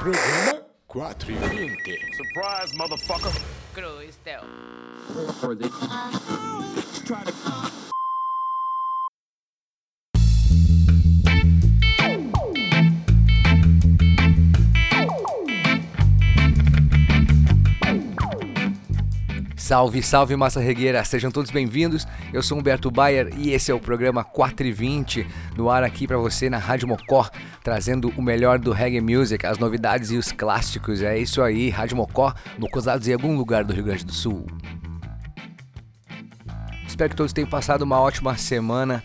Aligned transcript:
Programa 0.00 0.62
420. 0.88 1.98
Surprise, 2.16 2.72
motherfucker. 2.74 3.50
Salve, 19.70 20.02
salve 20.02 20.34
massa 20.34 20.58
regueira, 20.58 21.04
sejam 21.04 21.30
todos 21.30 21.52
bem-vindos. 21.52 22.04
Eu 22.32 22.42
sou 22.42 22.58
Humberto 22.58 22.90
Bayer 22.90 23.32
e 23.38 23.52
esse 23.52 23.70
é 23.70 23.74
o 23.74 23.78
programa 23.78 24.24
420 24.24 25.24
no 25.56 25.70
ar 25.70 25.84
aqui 25.84 26.08
para 26.08 26.18
você 26.18 26.50
na 26.50 26.58
Rádio 26.58 26.88
Mocó, 26.88 27.30
trazendo 27.62 28.12
o 28.16 28.20
melhor 28.20 28.58
do 28.58 28.72
reggae 28.72 29.00
music, 29.00 29.46
as 29.46 29.58
novidades 29.58 30.10
e 30.10 30.16
os 30.16 30.32
clássicos. 30.32 31.02
É 31.02 31.16
isso 31.16 31.40
aí, 31.40 31.70
Rádio 31.70 31.96
Mocó, 31.96 32.34
mocosados 32.58 33.06
em 33.06 33.12
algum 33.12 33.36
lugar 33.36 33.62
do 33.62 33.72
Rio 33.72 33.84
Grande 33.84 34.04
do 34.04 34.12
Sul. 34.12 34.44
Espero 36.84 37.10
que 37.10 37.16
todos 37.16 37.32
tenham 37.32 37.48
passado 37.48 37.82
uma 37.82 38.00
ótima 38.00 38.36
semana 38.36 39.00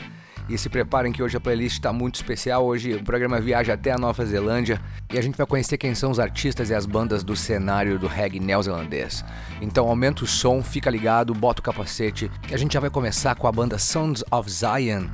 e 0.49 0.57
se 0.57 0.69
preparem 0.69 1.11
que 1.11 1.23
hoje 1.23 1.37
a 1.37 1.39
playlist 1.39 1.77
está 1.77 1.91
muito 1.91 2.15
especial. 2.15 2.65
Hoje 2.65 2.93
o 2.93 3.03
programa 3.03 3.39
viaja 3.39 3.73
até 3.73 3.91
a 3.91 3.97
Nova 3.97 4.25
Zelândia 4.25 4.81
e 5.11 5.17
a 5.17 5.21
gente 5.21 5.37
vai 5.37 5.45
conhecer 5.45 5.77
quem 5.77 5.95
são 5.95 6.11
os 6.11 6.19
artistas 6.19 6.69
e 6.69 6.73
as 6.73 6.85
bandas 6.85 7.23
do 7.23 7.35
cenário 7.35 7.97
do 7.97 8.07
reggae 8.07 8.39
neozelandês. 8.39 9.23
Então 9.61 9.87
aumenta 9.87 10.23
o 10.23 10.27
som, 10.27 10.61
fica 10.61 10.89
ligado, 10.89 11.33
bota 11.33 11.61
o 11.61 11.63
capacete. 11.63 12.31
A 12.51 12.57
gente 12.57 12.73
já 12.73 12.79
vai 12.79 12.89
começar 12.89 13.35
com 13.35 13.47
a 13.47 13.51
banda 13.51 13.77
Sons 13.77 14.23
of 14.31 14.49
Zion, 14.49 15.07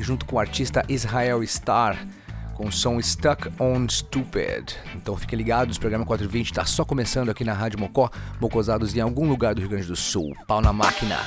junto 0.00 0.26
com 0.26 0.36
o 0.36 0.40
artista 0.40 0.84
Israel 0.88 1.46
Star 1.46 1.98
com 2.54 2.66
o 2.66 2.72
som 2.72 3.00
Stuck 3.00 3.50
on 3.58 3.88
Stupid. 3.88 4.76
Então 4.94 5.16
fique 5.16 5.34
ligado, 5.34 5.72
o 5.72 5.80
programa 5.80 6.04
420 6.04 6.46
está 6.46 6.64
só 6.64 6.84
começando 6.84 7.30
aqui 7.30 7.44
na 7.44 7.54
Rádio 7.54 7.80
Mocó, 7.80 8.10
mocosados 8.40 8.94
em 8.94 9.00
algum 9.00 9.28
lugar 9.28 9.54
do 9.54 9.60
Rio 9.60 9.70
Grande 9.70 9.86
do 9.86 9.96
Sul. 9.96 10.34
Pau 10.46 10.60
na 10.60 10.72
máquina. 10.72 11.18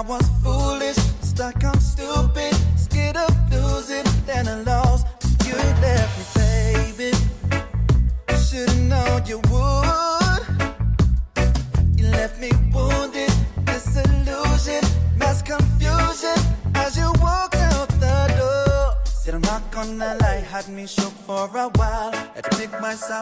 I 0.00 0.02
was 0.02 0.26
foolish, 0.42 0.96
stuck 1.20 1.62
on 1.62 1.78
stupid, 1.78 2.54
scared 2.74 3.16
of 3.16 3.52
losing, 3.52 4.04
then 4.24 4.48
I 4.48 4.62
lost. 4.62 5.09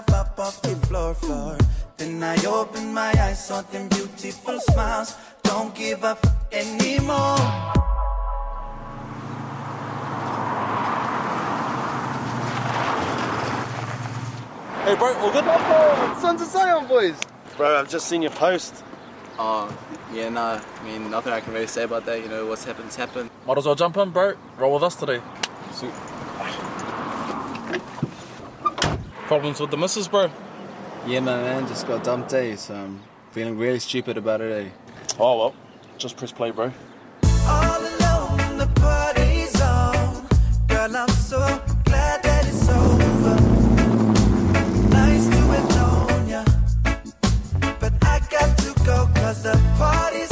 Pick 0.03 0.15
up 0.15 0.39
off 0.39 0.61
the 0.63 0.77
floor, 0.87 1.15
floor. 1.15 1.57
Then 1.97 2.23
I 2.23 2.37
opened 2.45 2.95
my 2.95 3.13
eyes, 3.21 3.47
saw 3.47 3.63
them 3.63 3.89
beautiful 3.89 4.61
smiles. 4.61 5.17
Don't 5.43 5.75
give 5.75 6.05
up 6.05 6.25
anymore. 6.53 7.39
Hey, 14.85 14.95
bro, 14.97 15.15
all 15.19 15.33
good? 15.33 16.21
Sons 16.21 16.43
of 16.43 16.49
Zion 16.49 16.87
boys. 16.87 17.19
Bro, 17.57 17.79
I've 17.79 17.89
just 17.89 18.09
seen 18.09 18.23
your 18.23 18.31
post. 18.31 18.85
Oh, 19.39 19.77
yeah, 20.13 20.29
nah. 20.29 20.61
I 20.81 20.85
mean, 20.85 21.11
nothing 21.11 21.33
I 21.33 21.41
can 21.41 21.53
really 21.53 21.67
say 21.67 21.85
about 21.85 22.07
that. 22.07 22.23
You 22.23 22.29
know, 22.29 22.47
what's 22.47 22.65
happened's 22.65 22.97
happened. 22.97 23.31
Might 23.47 23.59
as 23.59 23.67
well 23.67 23.75
jump 23.75 23.97
in, 23.97 24.11
bro. 24.11 24.35
Roll 24.57 24.75
with 24.75 24.83
us 24.83 24.97
today. 24.97 25.21
Sweet. 25.73 25.93
Problems 29.29 29.61
with 29.61 29.71
the 29.71 29.77
missus, 29.77 30.09
bro? 30.09 30.31
Yeah, 31.07 31.21
my 31.21 31.37
man, 31.37 31.69
just 31.69 31.87
got 31.87 32.03
dumped, 32.03 32.33
eh? 32.33 32.57
So 32.57 32.75
I'm 32.75 33.03
feeling 33.33 33.59
really 33.59 33.79
stupid 33.79 34.17
about 34.17 34.41
it, 34.41 34.51
eh? 34.51 34.71
Oh, 35.19 35.37
well. 35.37 35.55
Just 35.99 36.17
press 36.17 36.33
play, 36.33 36.51
bro. 36.51 36.73
All 37.47 37.79
alone, 37.79 38.57
the 38.57 38.67
party's 38.77 39.61
on. 39.61 40.27
Girl, 40.69 40.97
I'm 40.97 41.09
so 41.11 41.41
glad 41.85 42.23
that 42.23 42.47
it's 42.49 42.71
over. 42.71 43.35
Nice 44.89 45.27
to 45.29 45.41
have 45.53 45.69
known 45.77 46.29
ya. 46.29 46.45
But 47.79 47.93
I 48.01 48.21
got 48.31 48.57
to 48.57 48.73
go, 48.87 49.11
cause 49.15 49.43
the 49.43 49.61
party's 49.77 50.28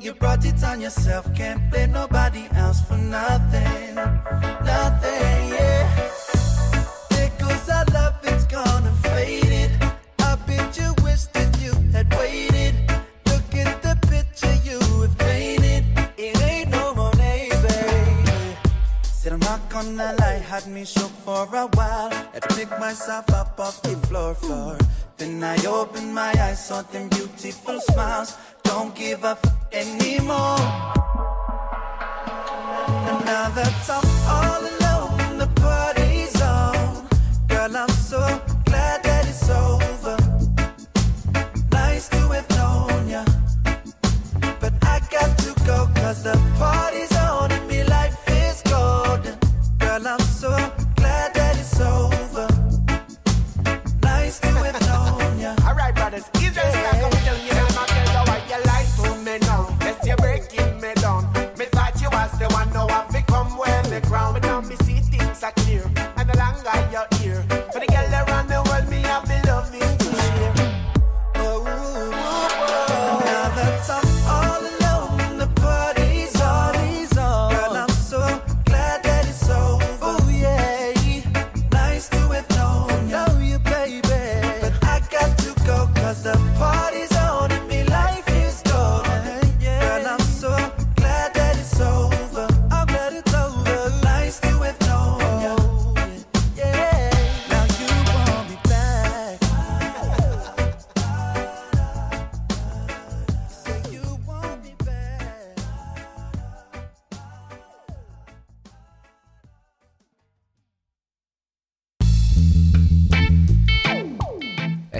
you 0.00 0.12
brought 0.14 0.44
it 0.44 0.62
on 0.64 0.80
yourself. 0.80 1.32
Can't 1.34 1.70
blame 1.70 1.92
nobody 1.92 2.48
else 2.52 2.80
for 2.82 2.96
nothing. 2.96 3.94
Nothing, 3.94 5.48
yeah. 5.52 6.10
Goes 7.38 7.68
our 7.68 7.84
love, 7.92 8.14
it's 8.22 8.44
gone 8.46 8.86
and 8.86 8.98
faded. 8.98 9.70
I 10.18 10.36
bet 10.46 10.78
you 10.78 10.94
wish 11.02 11.24
that 11.34 11.50
you 11.62 11.72
had 11.92 12.12
waited. 12.14 12.74
Look 13.26 13.54
at 13.54 13.82
the 13.82 13.94
picture 14.08 14.54
you 14.64 14.78
have 15.02 15.18
painted. 15.18 15.84
It 16.16 16.40
ain't 16.42 16.70
no 16.70 16.94
more, 16.94 17.12
baby. 17.12 17.56
Said 19.02 19.32
I'm 19.32 19.40
not 19.40 19.68
gonna 19.68 20.14
lie, 20.18 20.42
had 20.50 20.66
me 20.66 20.84
shook 20.84 21.12
for 21.24 21.48
a 21.54 21.66
while. 21.66 22.10
Had 22.32 22.42
to 22.42 22.54
pick 22.54 22.70
myself 22.78 23.30
up 23.30 23.58
off 23.58 23.82
the 23.82 23.96
floor, 24.06 24.34
floor. 24.34 24.78
Then 25.16 25.42
I 25.42 25.56
opened 25.66 26.14
my 26.14 26.32
eyes, 26.40 26.66
saw 26.66 26.82
them 26.82 27.08
beautiful 27.08 27.80
smiles. 27.80 28.36
Don't 28.62 28.94
give 28.94 29.24
up 29.24 29.55
anymore. 29.72 30.58
Now 33.24 33.48
that 33.50 33.88
I'm 33.88 34.06
all 34.36 34.62
alone, 34.72 35.38
the 35.38 35.48
party's 35.60 36.40
on. 36.40 37.08
Girl, 37.48 37.76
I'm 37.76 37.88
so 37.88 38.45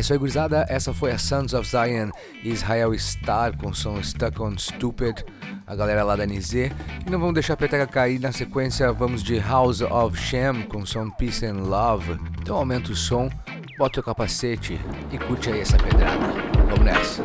isso 0.06 0.12
aí, 0.12 0.18
gurizada. 0.20 0.64
Essa 0.68 0.94
foi 0.94 1.10
a 1.10 1.18
Sons 1.18 1.52
of 1.52 1.68
Zion 1.68 2.10
Israel 2.44 2.96
Star 2.96 3.56
com 3.56 3.70
o 3.70 3.74
som 3.74 4.00
Stuck 4.00 4.40
on 4.40 4.56
Stupid, 4.56 5.24
a 5.66 5.74
galera 5.74 6.04
lá 6.04 6.14
da 6.14 6.24
NZ. 6.24 6.54
E 6.54 7.10
não 7.10 7.18
vamos 7.18 7.34
deixar 7.34 7.54
a 7.54 7.56
peteca 7.56 7.88
cair. 7.88 8.20
Na 8.20 8.30
sequência, 8.30 8.92
vamos 8.92 9.20
de 9.20 9.40
House 9.40 9.80
of 9.80 10.16
Sham 10.16 10.62
com 10.62 10.82
o 10.82 10.86
som 10.86 11.10
Peace 11.10 11.44
and 11.44 11.64
Love. 11.64 12.20
Então 12.40 12.56
aumenta 12.56 12.92
o 12.92 12.96
som, 12.96 13.28
bota 13.76 13.98
o 13.98 14.02
capacete 14.02 14.80
e 15.10 15.18
curte 15.18 15.50
aí 15.50 15.60
essa 15.60 15.76
pedrada. 15.76 16.32
Vamos 16.68 16.84
nessa. 16.84 17.24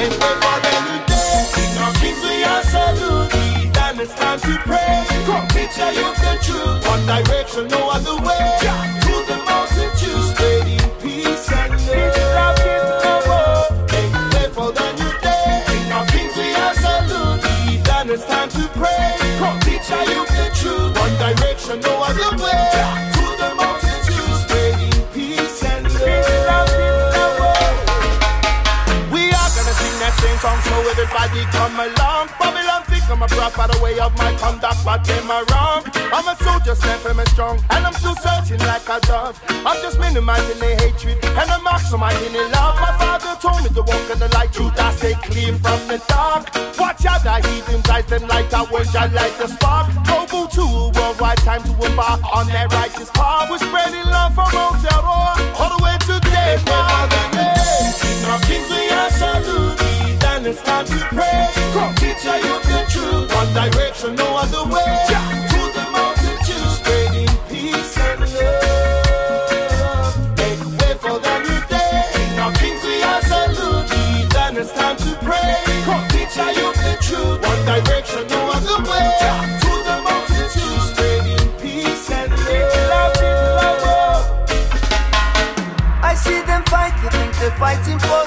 For 0.00 0.08
new 0.08 1.04
day. 1.04 1.44
King 1.52 1.76
of 1.84 1.92
kings, 2.00 2.22
we 2.24 2.42
it's 4.00 4.14
time 4.14 4.40
to 4.40 4.56
pray. 4.64 5.04
Come 5.26 5.46
teach 5.48 5.76
your 5.76 5.92
youth 5.92 6.16
the 6.24 6.38
truth. 6.40 6.88
One 6.88 7.04
direction, 7.04 7.68
no 7.68 7.90
other 7.90 8.16
way. 8.16 8.56
To 9.04 9.14
the 9.28 9.36
peace 11.02 11.52
and 11.52 11.72
love. 11.84 12.56
For 14.54 14.72
the 14.72 14.88
new 14.96 15.12
day. 15.20 15.64
King 15.68 15.92
of 15.92 16.08
kings, 16.08 16.34
we 16.34 16.54
it's 18.10 18.24
time 18.24 18.48
to 18.48 18.68
pray. 18.72 19.16
Come 19.38 19.60
teach 19.60 19.90
your 19.90 20.04
the 20.32 20.48
truth. 20.54 20.96
One 20.96 21.14
direction, 21.18 21.80
no 21.80 22.02
other 22.02 22.42
way. 22.42 23.39
Everybody 30.90 31.42
come 31.54 31.78
along. 31.78 32.28
Babylon 32.38 32.82
think 32.90 33.04
I'm 33.10 33.22
a 33.22 33.28
prop 33.28 33.54
by 33.56 33.66
the 33.66 33.78
way 33.82 33.98
of 33.98 34.10
my 34.18 34.34
conduct, 34.36 34.84
but 34.84 35.04
them 35.04 35.30
are 35.30 35.44
wrong. 35.54 35.82
I'm 36.12 36.26
a 36.26 36.34
soldier, 36.42 36.74
stand 36.74 37.00
firm 37.02 37.18
and 37.18 37.28
strong, 37.30 37.56
and 37.70 37.86
I'm 37.86 37.94
still 37.94 38.16
searching 38.16 38.58
like 38.66 38.88
a 38.88 38.98
dove. 39.06 39.38
I'm 39.66 39.78
just 39.82 39.98
minimizing 39.98 40.58
the 40.58 40.74
hatred, 40.82 41.18
and 41.24 41.46
I'm 41.50 41.62
maximizing 41.62 42.32
the 42.32 42.44
love. 42.50 42.74
My 42.82 42.92
father 42.98 43.38
told 43.40 43.62
me 43.62 43.70
to 43.70 43.82
walk 43.82 44.06
in 44.10 44.18
the 44.18 44.30
light, 44.34 44.52
truth 44.52 44.78
I 44.78 44.90
stay 44.96 45.14
clear 45.14 45.54
from 45.62 45.80
the 45.86 45.98
dark. 46.08 46.50
Watch 46.78 47.06
out, 47.06 47.22
the 47.22 47.34
heathens 47.46 47.88
eyes 47.88 48.06
them 48.06 48.26
like 48.26 48.52
a 48.52 48.66
wedge, 48.72 48.94
I 48.94 49.06
like 49.12 49.36
the 49.38 49.46
spark. 49.46 49.86
Global 50.06 50.48
to 50.48 50.62
a 50.62 50.90
worldwide 50.96 51.38
time 51.38 51.62
to 51.62 51.72
embark 51.86 52.20
on 52.34 52.46
that 52.48 52.72
righteous 52.72 53.10
path. 53.10 53.50
We're 53.50 53.58
spreading 53.58 54.06
love 54.10 54.34
from 54.34 54.50
Hotel 54.50 55.04
all 55.60 55.70
the 55.76 55.84
way 55.84 55.96
to 56.06 56.20
of 58.30 58.42
kings, 58.42 58.70
we 58.70 58.88
are 58.90 59.10
salute. 59.10 59.99
Then 60.40 60.52
it's 60.54 60.62
time 60.62 60.86
to 60.86 60.96
pray. 61.12 61.50
Come 61.74 61.94
teach 61.96 62.24
our 62.24 62.38
youth 62.38 62.62
the 62.62 62.86
truth. 62.88 63.30
One 63.34 63.52
direction, 63.52 64.14
no 64.14 64.36
other 64.38 64.64
way. 64.72 65.04
To 65.52 65.60
the 65.76 65.84
multitude, 65.92 66.70
spreading 66.80 67.28
peace 67.50 67.98
and 67.98 68.20
love. 68.24 70.16
Make 70.40 70.64
way 70.80 70.94
for 70.96 71.20
the 71.20 71.34
new 71.44 71.60
day. 71.68 72.08
King 72.16 72.40
of 72.40 72.54
kings, 72.56 72.82
we 72.88 73.02
are 73.02 73.20
salute. 73.20 73.84
Then 74.32 74.56
it's 74.56 74.72
time 74.72 74.96
to 74.96 75.12
pray. 75.20 75.60
Come 75.84 76.08
teach 76.08 76.38
our 76.38 76.52
youth 76.56 76.80
the 76.88 76.96
truth. 77.04 77.42
One 77.44 77.62
direction, 77.66 78.26
no 78.28 78.48
other 78.48 78.80
way. 78.88 79.12
To 79.60 79.72
the 79.84 79.96
multitude, 80.08 80.80
spreading 80.88 81.52
peace 81.60 82.10
and 82.10 82.32
love. 82.88 84.24
I 86.02 86.14
see 86.14 86.40
them 86.40 86.62
fight, 86.64 86.96
they 87.02 87.10
think 87.10 87.36
they're 87.36 87.58
fighting 87.58 87.98
for 87.98 88.24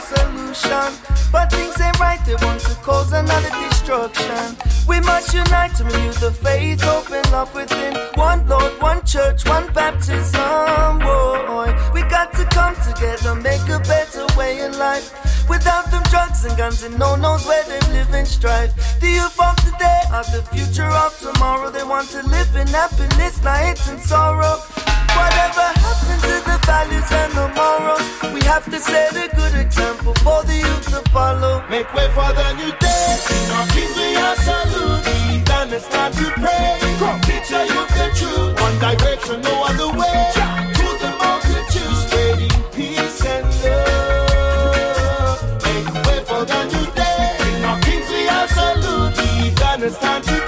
solution. 0.64 0.94
But 1.32 1.52
things 1.52 1.80
ain't 1.80 2.00
right, 2.00 2.20
they 2.26 2.36
want 2.36 2.60
to 2.62 2.76
cause 2.76 3.12
another 3.12 3.50
destruction. 3.50 4.58
We 4.88 5.00
must 5.00 5.34
unite 5.34 5.76
to 5.78 5.84
renew 5.84 6.14
the 6.14 6.32
faith, 6.32 6.84
open 6.86 7.26
up 7.34 7.54
within 7.56 7.96
one 8.16 8.48
Lord, 8.48 8.72
one 8.82 9.06
church, 9.06 9.48
one 9.48 9.72
baptism. 9.74 11.00
We 11.94 12.02
got 12.10 12.34
to 12.34 12.46
come 12.46 12.76
together, 12.76 13.36
make 13.36 13.68
a 13.70 13.80
better 13.80 14.26
way 14.38 14.62
in 14.62 14.78
life. 14.78 15.12
Without 15.50 15.92
them 15.92 16.04
drugs 16.10 16.46
and 16.46 16.58
guns 16.58 16.84
and 16.84 16.98
no 16.98 17.16
knows 17.16 17.46
where 17.46 17.64
they 17.66 17.80
live 17.92 18.14
in 18.14 18.26
strife. 18.26 18.74
The 19.00 19.10
youth 19.10 19.40
of 19.40 19.56
today 19.58 20.02
are 20.12 20.24
the 20.26 20.44
future 20.54 20.88
of 20.88 21.18
tomorrow. 21.20 21.70
They 21.70 21.84
want 21.84 22.10
to 22.10 22.24
live 22.28 22.56
in 22.56 22.68
happiness, 22.68 23.44
not 23.44 23.58
hate 23.58 23.88
and 23.90 24.00
sorrow. 24.00 24.60
Whatever 25.20 25.68
happened 25.86 26.22
to 26.30 26.36
the 26.50 26.58
values 26.66 27.10
and 27.12 27.32
the 27.34 27.48
morals? 27.58 28.04
We 28.34 28.42
have 28.48 28.66
to 28.72 28.80
set 28.80 29.16
a 29.16 29.28
good 29.36 29.56
example 29.56 30.14
for 30.26 30.44
the 30.44 30.56
youth 30.56 30.86
to 30.94 31.02
follow. 31.12 31.64
Make 31.70 31.94
way 31.94 32.08
for 32.18 32.32
the 32.34 32.54
new 32.54 32.72
day. 32.80 33.18
King 33.28 33.52
of 33.58 33.68
kings, 33.74 33.96
we 33.98 34.16
are 34.18 34.36
salute. 34.38 35.04
Then 35.46 35.74
it's 35.74 35.88
time 35.90 36.12
to 36.14 36.26
pray. 36.42 36.80
Come 37.00 37.22
teach 37.22 37.52
our 37.54 37.66
youth 37.66 37.92
the 37.98 38.08
truth. 38.18 38.54
One 38.62 38.78
direction, 38.80 39.42
no 39.42 39.64
other 39.70 39.90
way. 40.00 40.20
To 40.80 40.88
the 41.02 41.10
multitude, 41.22 41.96
spreading 42.04 42.56
peace 42.74 43.26
and 43.26 43.46
love. 43.64 45.40
Make 45.64 45.90
way 46.06 46.20
for 46.30 46.44
the 46.46 46.60
new 46.72 46.86
day. 46.98 47.36
King 47.40 47.64
of 47.72 47.78
kings, 47.86 48.10
we 48.10 48.28
are 48.30 48.48
salute. 48.48 49.16
Then 49.60 49.84
it's 49.84 49.98
time 50.00 50.22
to 50.24 50.43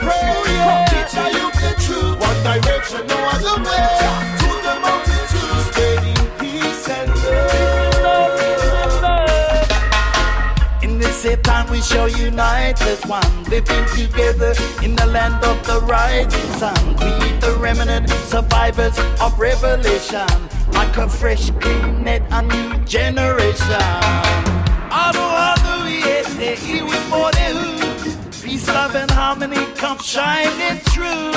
Same 11.35 11.43
time 11.43 11.69
we 11.69 11.81
shall 11.81 12.07
unite 12.07 12.81
as 12.83 13.05
one, 13.07 13.43
living 13.49 13.85
together 13.93 14.53
in 14.81 14.95
the 14.95 15.05
land 15.05 15.43
of 15.43 15.57
the 15.67 15.81
rising 15.81 16.51
sun. 16.53 16.95
We 16.95 17.39
the 17.39 17.57
remnant 17.59 18.09
survivors 18.09 18.97
of 19.19 19.37
revelation, 19.37 20.27
like 20.71 20.95
a 20.95 21.09
fresh 21.09 21.49
green 21.49 22.05
net, 22.05 22.23
a 22.31 22.41
new 22.41 22.77
generation. 22.85 23.81
Peace, 28.41 28.67
love, 28.69 28.95
and 28.95 29.11
harmony 29.11 29.65
come 29.75 29.99
shining 29.99 30.79
through. 30.91 31.33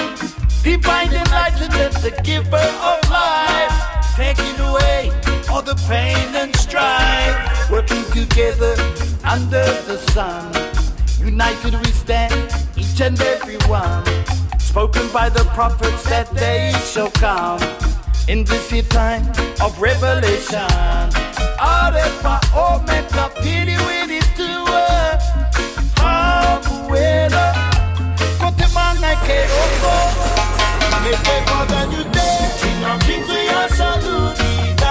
Divine 0.63 1.13
enlightenment, 1.13 1.95
the 2.05 2.13
giver 2.23 2.57
of 2.57 3.11
life, 3.11 4.15
taking 4.15 4.61
away 4.61 5.11
all 5.51 5.63
the 5.63 5.75
pain 5.89 6.37
and 6.37 6.55
strife. 6.55 7.69
Working 7.69 8.05
together 8.13 8.77
under 9.29 9.65
the 9.87 9.99
sun, 10.13 10.45
united 11.25 11.75
we 11.75 11.91
stand, 11.93 12.33
each 12.77 13.01
and 13.01 13.21
every 13.21 13.59
one. 13.69 14.05
Spoken 14.59 15.07
by 15.13 15.29
the 15.29 15.45
prophets 15.55 16.03
that 16.09 16.31
they 16.35 16.73
shall 16.93 17.11
come. 17.11 17.61
In 18.29 18.45
this 18.45 18.71
here 18.71 18.83
time 18.85 19.27
of 19.63 19.79
revelation. 19.81 20.69
Arepa 21.59 22.41
omeka 22.55 23.29
pili 23.43 23.77
wini 23.87 24.21
tuwe 24.37 24.85
Habuela 25.97 27.47
Kotemanga 28.39 29.15
keroko 29.27 29.95
Make 31.03 31.23
way 31.27 31.41
for 31.47 31.65
the 31.67 31.87
new 31.87 32.18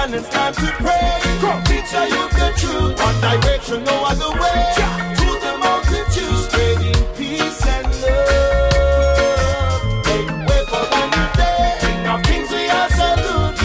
Then 0.08 0.20
it's 0.22 0.30
time 0.30 0.54
to 0.54 0.62
pray. 0.80 1.20
Come 1.42 1.62
teach 1.66 1.94
our 1.94 2.08
youth 2.08 2.32
the 2.32 2.54
truth. 2.56 2.98
One 2.98 3.20
direction, 3.20 3.84
no 3.84 4.06
other 4.06 4.32
way. 4.40 4.74
To 5.20 5.26
the 5.44 5.58
multitude, 5.60 6.38
spreading 6.48 7.04
peace 7.18 7.68
and 7.68 7.88
love. 8.02 9.84
Make 10.08 10.32
way 10.48 10.64
for 10.72 10.86
the 10.88 11.04
new 11.12 11.28
day. 11.36 11.76
King 11.82 12.08
of 12.08 12.24
kings, 12.24 12.50
we 12.52 12.70
are 12.70 12.90
salute. 12.90 13.60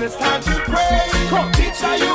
It's 0.00 0.16
time 0.16 0.42
to 0.42 0.54
pray. 0.64 1.28
Come 1.28 1.52
teach 1.52 1.82
our 1.84 1.96
youth 1.96 2.13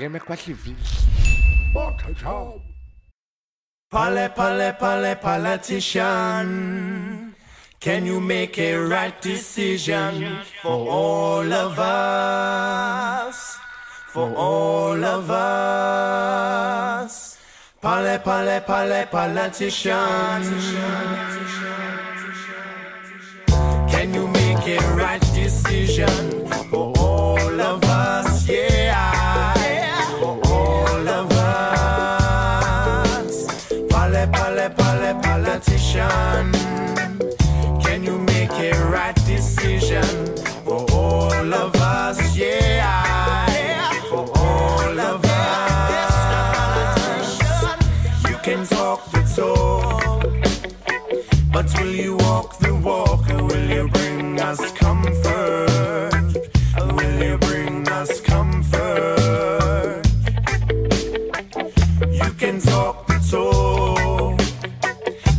Programa 0.00 0.18
420. 0.18 0.76
Bota 1.74 2.14
tchau. 2.14 2.62
Pale, 3.90 4.30
pale, 4.30 4.72
pale, 4.80 5.14
politician. 5.16 7.34
Can 7.78 8.06
you 8.06 8.18
make 8.18 8.58
a 8.58 8.76
right 8.76 9.20
decision 9.20 10.38
for 10.62 10.88
all 10.88 11.52
of 11.52 11.78
us? 11.78 13.58
For 14.14 14.34
all 14.34 15.04
of 15.04 15.30
us. 15.30 17.36
Pale, 17.82 18.20
pale, 18.20 18.60
pale, 18.62 19.06
politician. 19.06 20.42
Can 23.90 24.14
you 24.14 24.26
make 24.28 24.66
a 24.66 24.78
right 24.96 25.20
decision 25.34 26.48
for 26.70 26.94
all 26.96 27.60
of 27.60 27.84
us? 27.84 27.89
Comfort? 54.74 56.34
Will 56.96 57.22
you 57.22 57.38
bring 57.38 57.88
us 57.88 58.20
comfort? 58.20 60.06
You 62.10 62.30
can 62.38 62.60
talk 62.60 63.06
the 63.06 63.18
talk, 63.30 64.40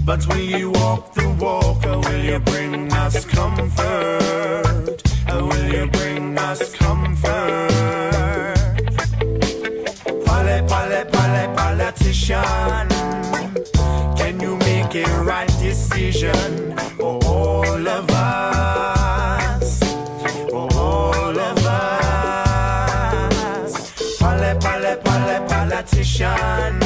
but 0.06 0.28
will 0.28 0.38
you 0.60 0.72
walk 0.72 1.14
the 1.14 1.30
walk? 1.40 1.84
Will 1.84 2.24
you 2.24 2.40
bring 2.40 2.92
us 2.94 3.26
comfort? 3.26 5.02
Or 5.30 5.44
will 5.48 5.74
you 5.74 5.88
bring 5.88 6.38
us 6.38 6.76
comfort? 6.76 7.72
Pale, 10.26 10.68
pale, 10.68 11.06
pale, 11.06 11.56
politician. 11.56 12.88
Can 14.18 14.40
you 14.40 14.58
make 14.58 14.96
a 14.96 15.24
right 15.24 15.54
decision 15.60 16.71
Pale, 24.32 24.56
pale, 24.62 24.96
pale, 25.04 25.46
politician. 25.46 26.80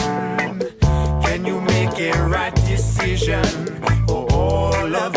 Can 1.22 1.46
you 1.46 1.62
make 1.62 2.00
a 2.00 2.12
right 2.28 2.56
decision 2.66 3.46
for 4.08 4.26
all 4.34 4.96
of 4.96 5.15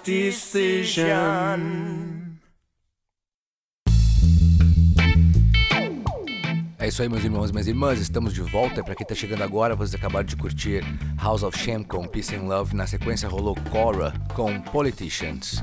decision? 0.00 1.60
É 6.82 6.88
isso 6.88 7.00
aí, 7.00 7.08
meus 7.08 7.22
irmãos 7.22 7.50
e 7.50 7.52
minhas 7.52 7.68
irmãs, 7.68 8.00
estamos 8.00 8.34
de 8.34 8.40
volta. 8.42 8.80
E 8.80 8.82
pra 8.82 8.96
quem 8.96 9.06
tá 9.06 9.14
chegando 9.14 9.44
agora, 9.44 9.76
vocês 9.76 9.94
acabaram 9.94 10.26
de 10.26 10.34
curtir 10.34 10.82
House 11.16 11.44
of 11.44 11.56
Shame 11.56 11.84
com 11.84 12.08
Peace 12.08 12.34
and 12.34 12.42
Love. 12.42 12.74
Na 12.74 12.88
sequência 12.88 13.28
rolou 13.28 13.54
Cora 13.70 14.12
com 14.34 14.60
Politicians. 14.60 15.62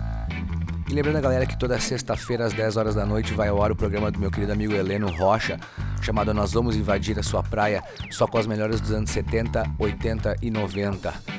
E 0.89 0.93
lembrando 0.93 1.17
a 1.17 1.21
galera 1.21 1.45
que 1.45 1.59
toda 1.59 1.77
sexta-feira 1.77 2.45
às 2.45 2.53
10 2.53 2.77
horas 2.77 2.95
da 2.95 3.05
noite 3.05 3.33
vai 3.33 3.49
ao 3.49 3.61
ar 3.61 3.69
o 3.69 3.75
programa 3.75 4.09
do 4.09 4.17
meu 4.17 4.31
querido 4.31 4.53
amigo 4.53 4.73
Heleno 4.73 5.11
Rocha, 5.11 5.59
chamado 6.01 6.33
Nós 6.33 6.53
Vamos 6.53 6.77
Invadir 6.77 7.19
a 7.19 7.23
Sua 7.23 7.43
Praia, 7.43 7.83
só 8.09 8.25
com 8.25 8.37
as 8.37 8.47
melhores 8.47 8.79
dos 8.79 8.91
anos 8.91 9.11
70, 9.11 9.75
80 9.77 10.37
e 10.41 10.49
90. 10.49 11.38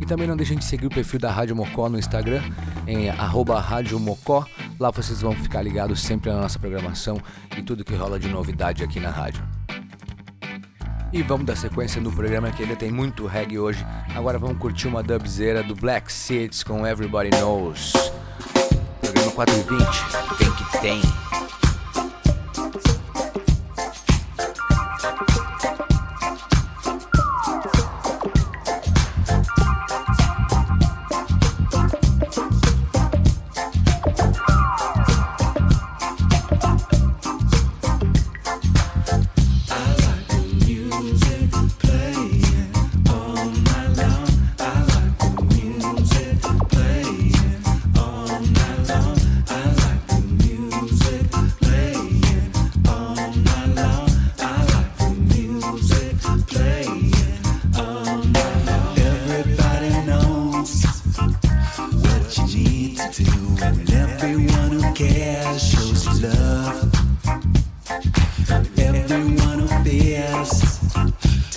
E 0.00 0.06
também 0.06 0.26
não 0.26 0.36
deixem 0.36 0.58
de 0.58 0.64
seguir 0.64 0.86
o 0.86 0.90
perfil 0.90 1.20
da 1.20 1.30
Rádio 1.30 1.54
Mocó 1.54 1.88
no 1.88 1.98
Instagram, 1.98 2.42
em 2.86 3.08
Rádio 3.08 3.98
Mocó. 3.98 4.46
Lá 4.78 4.90
vocês 4.90 5.20
vão 5.20 5.32
ficar 5.32 5.62
ligados 5.62 6.00
sempre 6.00 6.30
na 6.30 6.40
nossa 6.40 6.58
programação 6.58 7.20
e 7.56 7.62
tudo 7.62 7.84
que 7.84 7.94
rola 7.94 8.18
de 8.18 8.28
novidade 8.28 8.82
aqui 8.82 8.98
na 8.98 9.10
rádio. 9.10 9.42
E 11.12 11.22
vamos 11.22 11.46
dar 11.46 11.56
sequência 11.56 12.00
no 12.00 12.10
programa 12.10 12.50
que 12.50 12.64
ainda 12.64 12.74
tem 12.74 12.90
muito 12.90 13.24
reggae 13.26 13.56
hoje. 13.56 13.86
Agora 14.16 14.36
vamos 14.36 14.58
curtir 14.58 14.88
uma 14.88 15.00
dubzeira 15.00 15.62
do 15.62 15.74
Black 15.76 16.12
Seeds 16.12 16.64
com 16.64 16.84
Everybody 16.84 17.30
Knows. 17.38 17.92
Programa 19.00 19.30
420, 19.30 20.38
vem 20.38 20.50
que 20.52 20.80
tem. 20.80 21.23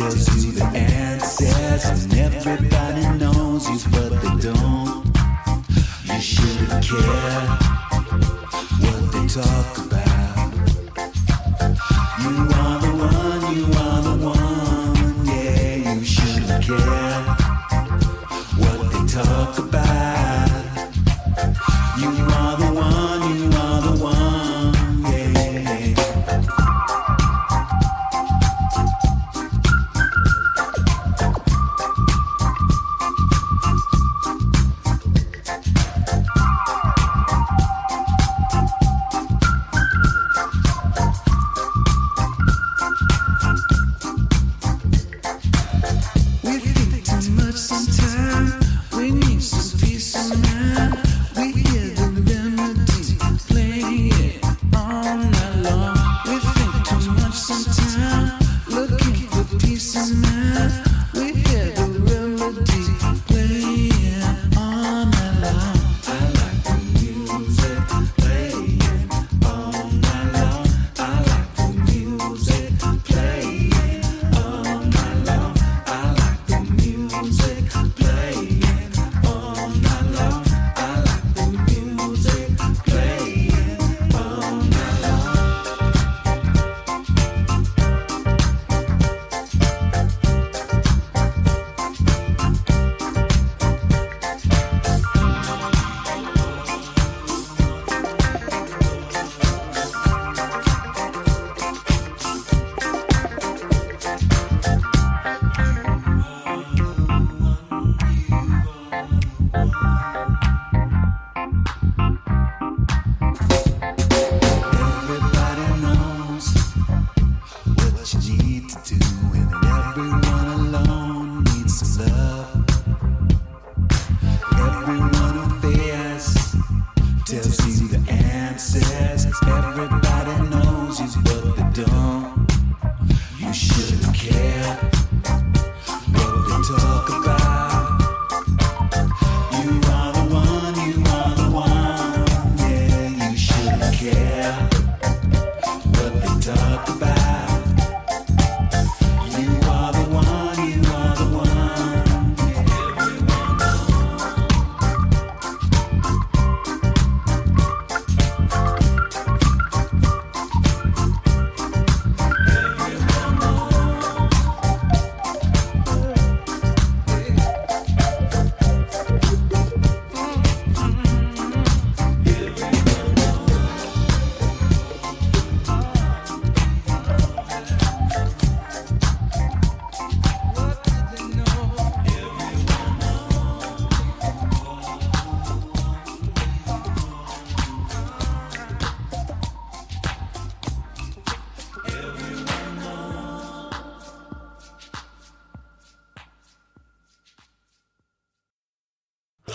To 0.09 0.15
the 0.15 0.63
end. 0.73 1.06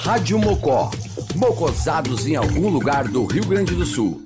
Rádio 0.04 0.36
Mocó. 0.36 0.90
Mocosados 1.36 2.26
em 2.26 2.34
algum 2.34 2.68
lugar 2.68 3.06
do 3.06 3.24
Rio 3.24 3.46
Grande 3.46 3.72
do 3.72 3.86
Sul. 3.86 4.20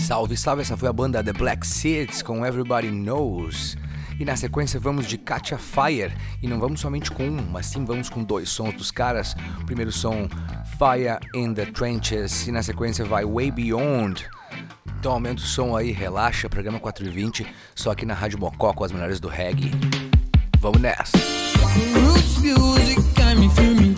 Salve, 0.00 0.36
salve, 0.36 0.62
essa 0.62 0.76
foi 0.76 0.88
a 0.88 0.92
banda 0.92 1.22
The 1.22 1.32
Black 1.32 1.64
Seeds 1.64 2.20
com 2.20 2.44
Everybody 2.44 2.90
Knows. 2.90 3.76
E 4.18 4.24
na 4.24 4.34
sequência 4.34 4.80
vamos 4.80 5.06
de 5.06 5.16
Katia 5.16 5.56
Fire. 5.56 6.12
E 6.42 6.48
não 6.48 6.58
vamos 6.58 6.80
somente 6.80 7.08
com 7.08 7.22
um, 7.22 7.40
mas 7.52 7.66
sim 7.66 7.84
vamos 7.84 8.10
com 8.10 8.24
dois 8.24 8.48
sons 8.48 8.74
dos 8.74 8.90
caras. 8.90 9.36
O 9.60 9.64
primeiro 9.64 9.92
som 9.92 10.28
Fire 10.76 11.20
in 11.36 11.54
the 11.54 11.66
Trenches. 11.66 12.48
E 12.48 12.50
na 12.50 12.64
sequência 12.64 13.04
vai 13.04 13.24
Way 13.24 13.52
Beyond. 13.52 14.28
Então 14.98 15.12
aumenta 15.12 15.40
o 15.40 15.46
som 15.46 15.76
aí, 15.76 15.92
relaxa. 15.92 16.48
Programa 16.48 16.80
420, 16.80 17.46
só 17.76 17.92
aqui 17.92 18.04
na 18.04 18.14
Rádio 18.14 18.40
Mocó 18.40 18.72
com 18.72 18.82
as 18.82 18.90
melhores 18.90 19.20
do 19.20 19.28
reggae. 19.28 19.70
Vamos 20.58 20.80
nessa! 20.80 21.51
music 22.42 22.98
got 23.14 23.38
me 23.38 23.48
fuming. 23.50 23.91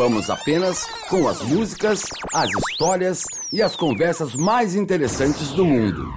vamos 0.00 0.30
apenas 0.30 0.86
com 1.10 1.28
as 1.28 1.42
músicas, 1.42 2.04
as 2.32 2.48
histórias 2.48 3.22
e 3.52 3.60
as 3.60 3.76
conversas 3.76 4.34
mais 4.34 4.74
interessantes 4.74 5.50
do 5.50 5.62
mundo. 5.62 6.10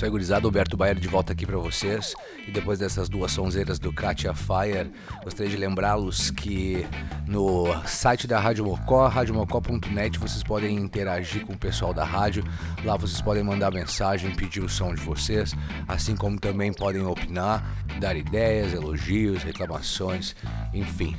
Isso 0.00 0.06
aí, 0.06 0.10
gurizada. 0.10 0.46
Alberto 0.46 0.78
Baier 0.78 0.98
de 0.98 1.08
volta 1.08 1.34
aqui 1.34 1.44
para 1.44 1.58
vocês. 1.58 2.14
E 2.48 2.50
depois 2.50 2.78
dessas 2.78 3.06
duas 3.06 3.32
sonzeiras 3.32 3.78
do 3.78 3.92
Katia 3.92 4.32
Fire, 4.32 4.90
gostaria 5.22 5.50
de 5.50 5.58
lembrá-los 5.58 6.30
que 6.30 6.86
no 7.26 7.66
site 7.86 8.26
da 8.26 8.40
Rádio 8.40 8.64
Mocó, 8.64 9.06
radiomocó.net, 9.08 10.18
vocês 10.18 10.42
podem 10.42 10.74
interagir 10.76 11.44
com 11.44 11.52
o 11.52 11.58
pessoal 11.58 11.92
da 11.92 12.02
rádio. 12.02 12.42
Lá 12.82 12.96
vocês 12.96 13.20
podem 13.20 13.42
mandar 13.42 13.70
mensagem, 13.70 14.34
pedir 14.34 14.62
o 14.62 14.70
som 14.70 14.94
de 14.94 15.02
vocês, 15.02 15.54
assim 15.86 16.16
como 16.16 16.40
também 16.40 16.72
podem 16.72 17.02
opinar, 17.02 17.62
dar 18.00 18.16
ideias, 18.16 18.72
elogios, 18.72 19.42
reclamações, 19.42 20.34
enfim. 20.72 21.14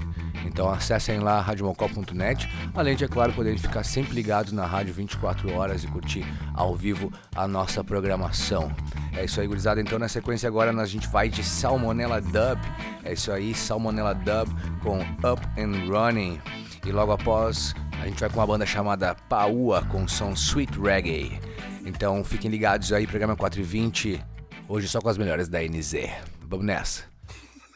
Então 0.46 0.70
acessem 0.70 1.20
lá 1.20 1.40
radiomocó.net, 1.40 2.50
além 2.74 2.96
de, 2.96 3.04
é 3.04 3.08
claro, 3.08 3.32
poderem 3.34 3.60
ficar 3.60 3.84
sempre 3.84 4.16
ligados 4.16 4.52
na 4.52 4.66
rádio 4.66 4.94
24 4.94 5.54
horas 5.54 5.84
e 5.84 5.88
curtir 5.88 6.26
ao 6.56 6.76
vivo 6.76 7.14
a 7.36 7.48
nossa 7.48 7.84
programação. 7.84 8.71
É 9.14 9.26
isso 9.26 9.42
aí, 9.42 9.48
gurizada. 9.48 9.82
Então, 9.82 10.00
na 10.00 10.08
sequência 10.08 10.48
agora, 10.48 10.72
a 10.72 10.86
gente 10.86 11.08
vai 11.08 11.30
de 11.30 11.44
Salmonella 11.44 12.22
Dub. 12.22 12.60
É 13.04 13.14
isso 13.14 13.32
aí, 13.32 13.54
Salmonella 13.54 14.14
Dub 14.14 14.50
com 14.82 15.00
Up 15.02 15.42
and 15.58 15.90
Running. 15.90 16.40
E 16.86 16.92
logo 16.92 17.12
após, 17.12 17.74
a 18.02 18.08
gente 18.08 18.20
vai 18.20 18.30
com 18.30 18.40
uma 18.40 18.48
banda 18.48 18.66
chamada 18.66 19.14
Paua 19.30 19.86
com 19.86 20.08
som 20.08 20.32
Sweet 20.32 20.80
Reggae. 20.80 21.40
Então, 21.86 22.24
fiquem 22.24 22.50
ligados 22.50 22.92
aí, 22.94 23.06
programa 23.06 23.36
420. 23.36 24.24
Hoje 24.68 24.88
só 24.88 25.02
com 25.02 25.10
as 25.10 25.18
melhores 25.18 25.48
da 25.48 25.62
NZ. 25.62 26.10
Vamos 26.48 26.66
nessa. 26.66 27.04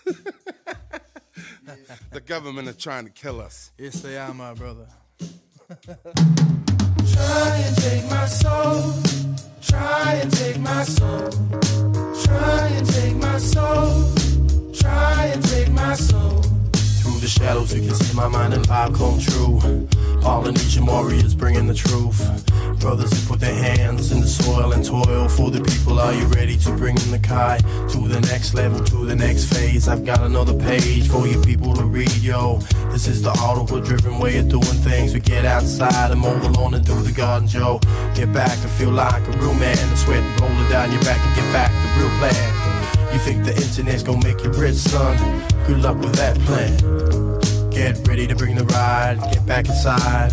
The 2.12 2.22
government 2.22 2.70
is 2.70 2.78
trying 2.78 3.06
to 3.06 3.12
kill 3.12 3.42
us. 3.42 3.74
Yes, 3.78 4.02
they 4.02 4.18
are, 4.18 4.34
my 4.34 4.54
brother. 4.54 4.88
Try 7.12 7.58
and 7.58 7.76
take 7.78 8.10
my 8.10 8.26
soul. 8.26 8.94
Try 9.68 10.14
and 10.22 10.32
take 10.32 10.60
my 10.60 10.84
soul. 10.84 11.30
Try 12.24 12.68
and 12.78 12.88
take 12.88 13.16
my 13.16 13.38
soul. 13.38 14.14
Try 14.74 15.26
and 15.34 15.44
take 15.44 15.72
my 15.72 15.96
soul. 15.96 16.42
Through 17.02 17.20
the 17.20 17.28
shadows, 17.28 17.74
you 17.74 17.82
can 17.82 17.96
see 17.96 18.16
my 18.16 18.28
mind 18.28 18.54
and 18.54 18.66
vibe 18.68 18.96
come 18.96 19.20
true. 19.20 19.88
Polynesian 20.26 20.88
warriors 20.88 21.36
bringing 21.36 21.68
the 21.68 21.74
truth. 21.76 22.20
Brothers 22.80 23.12
who 23.14 23.28
put 23.28 23.40
their 23.40 23.54
hands 23.54 24.12
in 24.12 24.22
the 24.22 24.28
soil 24.28 24.74
and 24.74 24.84
toil 24.84 25.30
for 25.30 25.52
the 25.52 25.62
people. 25.62 26.00
Are 26.00 26.14
you 26.14 26.26
ready 26.26 26.58
to 26.58 26.72
bring 26.72 26.98
in 26.98 27.12
the 27.12 27.20
Kai 27.20 27.60
to 27.60 28.08
the 28.08 28.20
next 28.22 28.56
level, 28.56 28.84
to 28.86 29.06
the 29.06 29.16
next 29.16 29.54
phase? 29.54 29.88
I've 29.88 30.04
got 30.04 30.22
another 30.22 30.58
page 30.58 31.08
for 31.10 31.28
you 31.28 31.40
people 31.44 31.76
to 31.76 31.84
read, 31.84 32.12
yo. 32.18 32.58
This 32.90 33.08
is 33.08 33.22
the 33.22 33.30
Ottawa 33.30 33.82
driven 33.82 34.18
way 34.18 34.40
of 34.40 34.50
doing 34.50 34.64
things. 34.64 35.14
We 35.14 35.20
get 35.20 35.46
outside 35.46 36.10
and 36.10 36.20
mow 36.20 36.34
the 36.40 36.50
lawn 36.50 36.74
and 36.74 36.84
do 36.84 37.00
the 37.04 37.12
garden, 37.12 37.48
Joe. 37.48 37.80
Get 38.16 38.34
back 38.34 38.58
and 38.58 38.72
feel 38.72 38.90
like 38.90 39.22
a 39.28 39.32
real 39.38 39.54
man. 39.54 39.78
The 39.78 39.96
sweat 39.96 40.42
rolling 40.42 40.70
down 40.72 40.92
your 40.92 41.04
back 41.04 41.24
and 41.24 41.36
get 41.36 41.54
back 41.54 41.70
the 41.70 42.02
real 42.02 42.10
plan. 42.18 43.14
You 43.14 43.20
think 43.20 43.46
the 43.46 43.56
internet's 43.56 44.02
gonna 44.02 44.26
make 44.26 44.44
you 44.44 44.50
rich, 44.50 44.74
son? 44.74 45.16
Good 45.68 45.82
luck 45.82 46.00
with 46.00 46.16
that 46.16 46.36
plan. 46.40 47.25
Get 47.76 48.08
ready 48.08 48.26
to 48.26 48.34
bring 48.38 48.56
the 48.56 48.64
ride, 48.64 49.20
get 49.34 49.46
back 49.46 49.68
inside. 49.68 50.32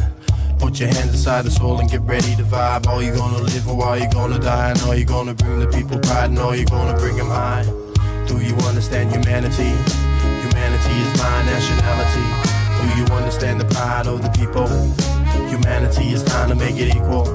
Put 0.61 0.79
your 0.79 0.91
hands 0.91 1.11
inside 1.11 1.43
the 1.43 1.51
soul 1.51 1.81
and 1.81 1.91
get 1.91 2.01
ready 2.03 2.37
to 2.37 2.45
vibe. 2.45 2.87
All 2.87 3.03
you 3.03 3.13
gonna 3.13 3.43
live 3.43 3.69
or 3.69 3.85
are 3.85 3.99
you 3.99 4.09
gonna 4.13 4.39
die? 4.39 4.71
And 4.71 4.81
are 4.83 4.95
you 4.95 5.05
gonna 5.05 5.35
bring 5.35 5.59
the 5.59 5.67
people 5.67 5.99
pride? 5.99 6.31
And 6.31 6.39
all 6.39 6.55
you 6.55 6.65
gonna 6.67 6.97
bring 6.97 7.17
them 7.17 7.27
high? 7.27 7.65
Do 8.29 8.39
you 8.39 8.55
understand 8.71 9.11
humanity? 9.11 9.75
Humanity 10.47 10.95
is 11.03 11.19
my 11.19 11.43
nationality. 11.43 12.27
Do 12.79 12.87
you 12.97 13.05
understand 13.11 13.61
the 13.61 13.67
pride 13.75 14.07
of 14.07 14.23
the 14.23 14.31
people? 14.39 14.69
Humanity 15.51 16.15
is 16.15 16.23
time 16.23 16.49
to 16.49 16.55
make 16.55 16.77
it 16.77 16.95
equal. 16.95 17.27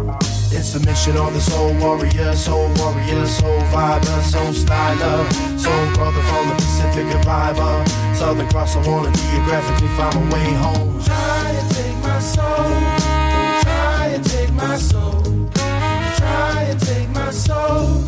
It's 0.56 0.74
a 0.76 0.80
mission 0.86 1.18
on 1.18 1.34
the 1.34 1.42
soul 1.42 1.74
warrior, 1.82 2.34
soul 2.34 2.72
warrior, 2.80 3.28
soul 3.28 3.60
viber, 3.76 4.22
soul 4.24 4.54
styler, 4.54 5.60
soul 5.60 5.94
brother 5.96 6.22
from 6.32 6.48
the 6.48 6.56
Pacific 6.56 7.14
Reviver. 7.14 8.07
Southern 8.18 8.48
Cross, 8.50 8.76
I 8.78 8.88
wanna 8.90 9.12
geographically 9.12 9.88
find 9.90 10.16
my 10.16 10.34
way 10.34 10.54
home. 10.54 11.04
Try 11.04 11.50
and 11.52 11.72
take 11.72 11.98
my 12.02 12.20
soul. 12.20 12.66
Try 13.62 14.08
and 14.16 14.26
take 14.26 14.54
my 14.54 14.76
soul. 14.76 15.22
Try 16.18 16.64
and 16.64 16.80
take 16.80 17.10
my 17.10 17.30
soul. 17.30 18.04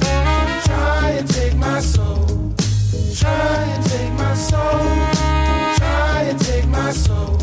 Try 0.66 1.10
and 1.20 1.28
take 1.30 1.56
my 1.56 1.80
soul. 1.80 2.26
Try 3.20 3.64
and 3.74 3.86
take 3.86 4.14
my 4.14 4.34
soul. 4.34 4.82
Try 5.78 6.24
and 6.30 6.40
take 6.40 6.68
my 6.68 6.92
soul. 6.92 7.39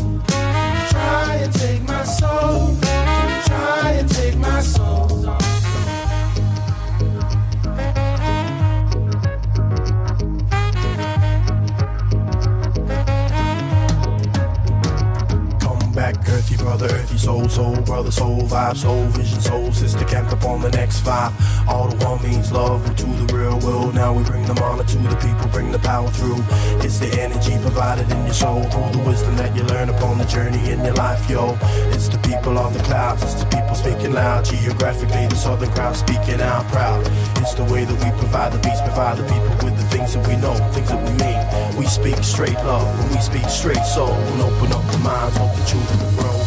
Back, 15.97 16.15
earthy 16.29 16.55
brother, 16.57 16.85
earthy 16.85 17.17
soul, 17.17 17.49
soul 17.49 17.75
brother, 17.81 18.11
soul 18.11 18.41
vibe, 18.41 18.77
soul 18.77 19.03
vision, 19.17 19.41
soul 19.41 19.71
sister, 19.71 20.05
camped 20.05 20.31
up 20.31 20.43
on 20.45 20.61
the 20.61 20.69
next 20.69 21.01
vibe. 21.03 21.33
All 21.67 21.87
the 21.89 21.97
one 22.05 22.21
means 22.21 22.51
love 22.51 22.85
to 22.95 23.05
the 23.05 23.33
real 23.33 23.57
world. 23.65 23.95
Now 23.95 24.13
we 24.13 24.23
bring 24.23 24.45
the 24.45 24.61
honor 24.61 24.83
to 24.83 24.97
the 24.99 25.15
people, 25.15 25.49
bring 25.49 25.71
the 25.71 25.79
power 25.79 26.07
through. 26.11 26.37
It's 26.85 26.99
the 26.99 27.09
energy 27.19 27.57
provided 27.63 28.11
in 28.11 28.23
your 28.25 28.33
soul, 28.33 28.61
through 28.65 28.91
the 28.93 29.03
wisdom 29.09 29.35
that 29.37 29.55
you 29.55 29.63
learn 29.63 29.89
upon 29.89 30.19
the 30.19 30.25
journey 30.25 30.69
in 30.69 30.85
your 30.85 30.93
life, 30.93 31.27
yo. 31.27 31.57
It's 31.89 32.09
the 32.09 32.19
people 32.19 32.59
of 32.59 32.77
the 32.77 32.83
clouds, 32.83 33.23
it's 33.23 33.33
the 33.33 33.49
people 33.49 33.73
speaking 33.73 34.13
loud. 34.13 34.45
Geographically, 34.45 35.25
the 35.25 35.35
southern 35.35 35.71
crowd 35.71 35.95
speaking 35.95 36.41
out 36.41 36.67
proud. 36.67 37.01
It's 37.41 37.55
the 37.55 37.65
way 37.65 37.85
that 37.85 37.97
we 37.97 38.09
provide 38.19 38.53
the 38.53 38.59
beats, 38.59 38.81
provide 38.81 39.17
the 39.17 39.23
people 39.23 39.65
with 39.65 39.76
things 39.97 40.13
that 40.13 40.27
we 40.27 40.35
know, 40.37 40.53
things 40.71 40.89
that 40.89 41.03
we 41.03 41.11
mean. 41.23 41.77
We 41.77 41.85
speak 41.85 42.23
straight 42.23 42.53
love, 42.53 42.87
when 42.99 43.09
we 43.09 43.21
speak 43.21 43.49
straight 43.49 43.83
soul, 43.83 44.13
and 44.13 44.41
open 44.41 44.71
up 44.71 44.85
the 44.91 44.99
minds, 44.99 45.37
hope 45.37 45.55
the 45.55 45.65
children 45.65 45.99
will 45.99 46.21
grow. 46.21 46.46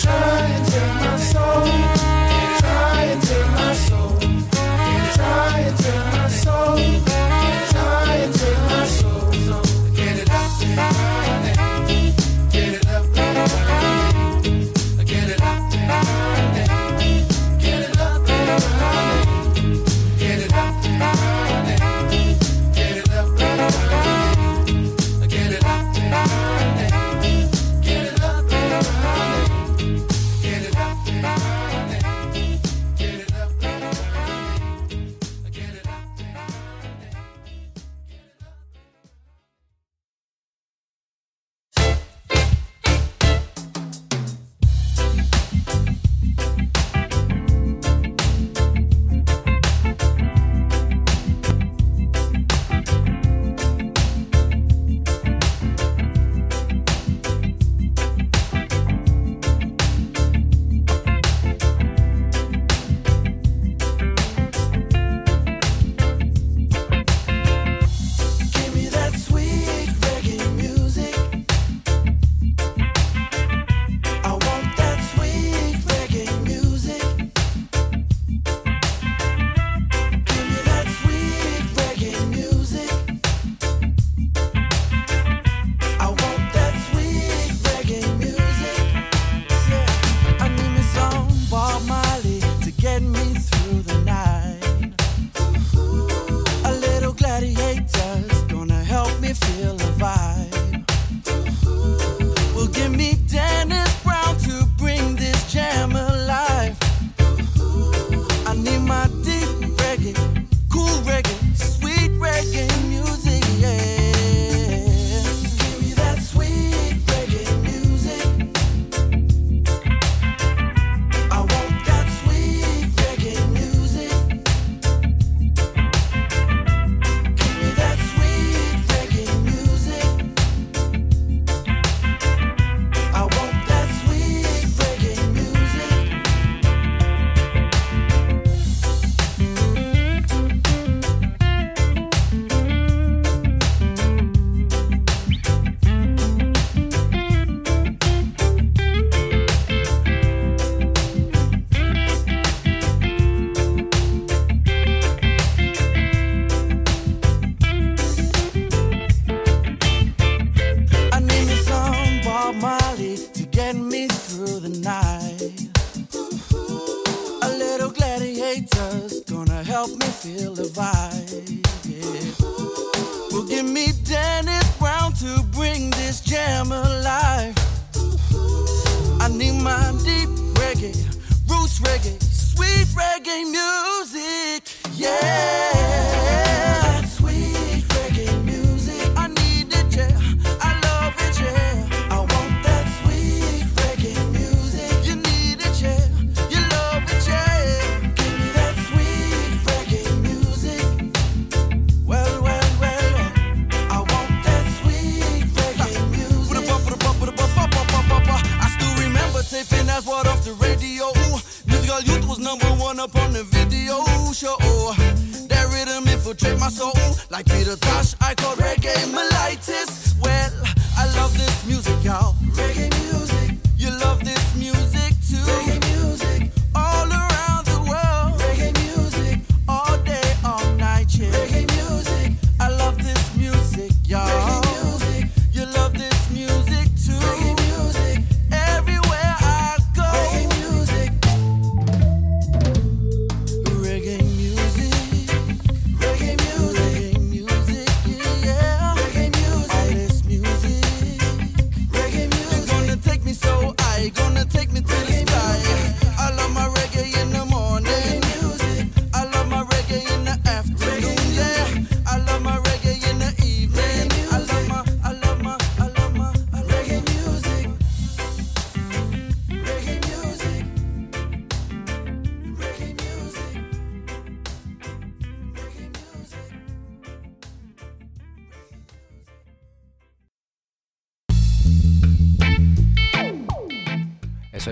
Trying 0.00 0.64
to 0.64 0.80
my 1.00 1.16
soul. 1.16 2.07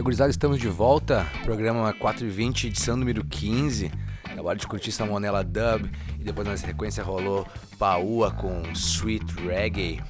Gurizada, 0.07 0.31
estamos 0.31 0.61
de 0.61 0.69
volta. 0.69 1.27
Programa 1.43 1.93
420, 1.93 2.69
edição 2.69 2.97
número 2.97 3.25
15. 3.25 3.91
Acabaram 4.23 4.57
de 4.57 4.65
curtir 4.65 4.93
Salmonella 4.93 5.43
Dub 5.43 5.91
e 6.21 6.23
depois 6.23 6.47
na 6.47 6.57
sequência 6.57 7.03
rolou 7.03 7.45
Paua 7.77 8.31
com 8.31 8.63
Sweet 8.73 9.35
Reggae. 9.45 10.01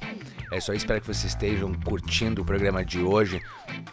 É 0.51 0.59
isso 0.59 0.71
aí, 0.71 0.77
espero 0.77 1.01
que 1.01 1.07
vocês 1.07 1.33
estejam 1.33 1.73
curtindo 1.73 2.43
o 2.43 2.45
programa 2.45 2.85
de 2.85 2.99
hoje. 2.99 3.41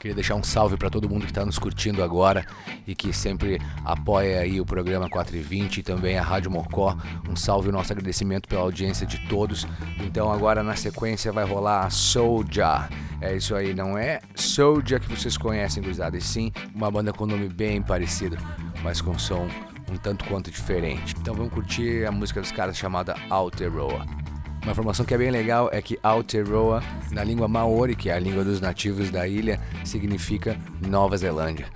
Queria 0.04 0.16
deixar 0.16 0.34
um 0.34 0.44
salve 0.44 0.76
para 0.76 0.90
todo 0.90 1.08
mundo 1.08 1.22
que 1.22 1.30
está 1.30 1.46
nos 1.46 1.58
curtindo 1.58 2.02
agora 2.02 2.44
e 2.86 2.94
que 2.94 3.10
sempre 3.10 3.58
apoia 3.82 4.40
aí 4.40 4.60
o 4.60 4.66
programa 4.66 5.08
420 5.08 5.78
e 5.78 5.82
também 5.82 6.18
a 6.18 6.22
Rádio 6.22 6.50
Mocó. 6.50 6.94
Um 7.26 7.34
salve 7.34 7.70
e 7.70 7.72
nosso 7.72 7.90
agradecimento 7.90 8.46
pela 8.46 8.60
audiência 8.60 9.06
de 9.06 9.26
todos. 9.28 9.66
Então 9.98 10.30
agora 10.30 10.62
na 10.62 10.76
sequência 10.76 11.32
vai 11.32 11.46
rolar 11.46 11.86
a 11.86 11.90
Soulja. 11.90 12.86
É 13.18 13.34
isso 13.34 13.54
aí, 13.54 13.72
não 13.72 13.96
é 13.96 14.20
Soulja 14.34 15.00
que 15.00 15.08
vocês 15.08 15.38
conhecem, 15.38 15.82
gurizada, 15.82 16.18
e 16.18 16.20
sim 16.20 16.52
uma 16.74 16.90
banda 16.90 17.10
com 17.10 17.24
nome 17.24 17.48
bem 17.48 17.80
parecido, 17.80 18.36
mas 18.82 19.00
com 19.00 19.18
som 19.18 19.48
um 19.90 19.96
tanto 19.96 20.26
quanto 20.26 20.50
diferente. 20.50 21.14
Então 21.18 21.34
vamos 21.34 21.50
curtir 21.50 22.04
a 22.04 22.12
música 22.12 22.42
dos 22.42 22.52
caras 22.52 22.76
chamada 22.76 23.14
Aotearoa. 23.30 24.23
Uma 24.64 24.72
informação 24.72 25.04
que 25.04 25.12
é 25.12 25.18
bem 25.18 25.30
legal 25.30 25.68
é 25.70 25.82
que 25.82 25.98
Aotearoa, 26.02 26.82
na 27.10 27.22
língua 27.22 27.46
Maori, 27.46 27.94
que 27.94 28.08
é 28.08 28.14
a 28.14 28.18
língua 28.18 28.42
dos 28.42 28.62
nativos 28.62 29.10
da 29.10 29.28
ilha, 29.28 29.60
significa 29.84 30.58
Nova 30.88 31.18
Zelândia. 31.18 31.66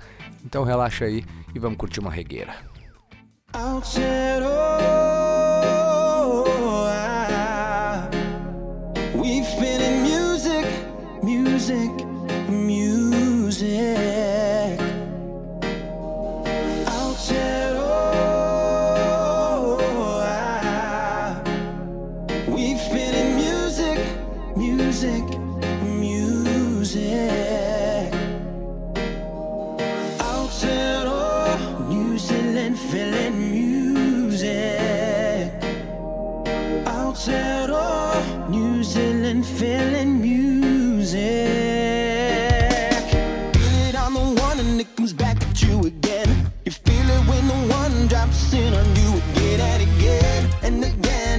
Então 0.43 0.63
relaxa 0.63 1.05
aí 1.05 1.23
e 1.53 1.59
vamos 1.59 1.77
curtir 1.77 1.99
uma 1.99 2.09
regueira. 2.09 2.55
I, 3.53 3.79
we've 9.13 9.59
been 9.59 9.81
in 9.81 10.01
music, 10.01 10.65
music. 11.21 12.08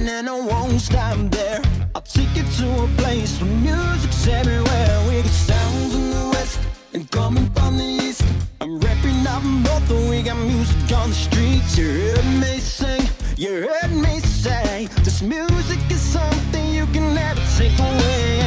And 0.07 0.29
I 0.29 0.39
won't 0.39 0.79
stop 0.81 1.17
there. 1.31 1.61
I'll 1.95 2.01
take 2.01 2.33
you 2.35 2.43
to 2.43 2.83
a 2.83 2.87
place 2.97 3.41
where 3.41 3.51
music's 3.51 4.27
everywhere. 4.27 5.07
We 5.07 5.21
got 5.21 5.31
sounds 5.31 5.95
in 5.95 6.09
the 6.09 6.29
west 6.33 6.59
and 6.93 7.09
coming 7.11 7.49
from 7.51 7.77
the 7.77 7.83
east. 7.83 8.23
I'm 8.59 8.79
rapping 8.79 9.25
up 9.27 9.43
both, 9.63 9.89
and 9.91 10.09
we 10.09 10.21
got 10.23 10.37
music 10.37 10.97
on 10.97 11.09
the 11.09 11.15
streets. 11.15 11.77
You 11.77 11.87
heard 11.87 12.25
me 12.39 12.59
sing, 12.59 13.03
you 13.37 13.67
heard 13.67 13.91
me 13.91 14.19
say, 14.19 14.87
this 15.03 15.21
music 15.21 15.79
is 15.89 16.01
something 16.01 16.73
you 16.73 16.85
can 16.87 17.13
never 17.13 17.41
take 17.57 17.77
away. 17.79 18.40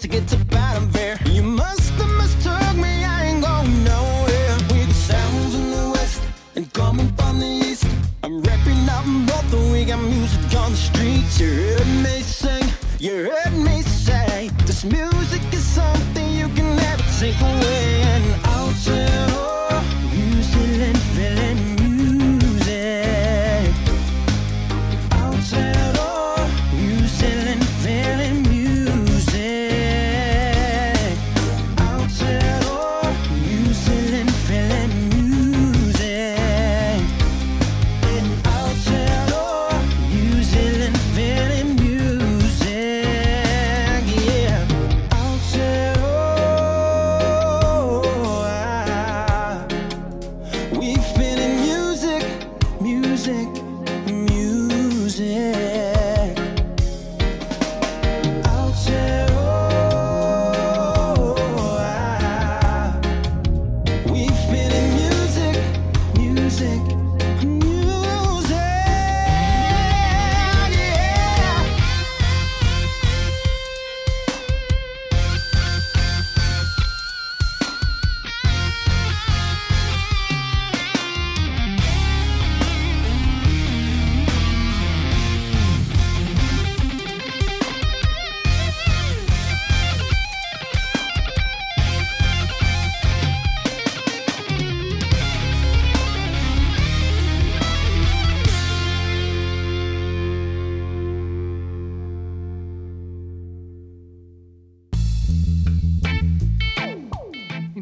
To 0.00 0.08
get 0.08 0.26
to 0.28 0.39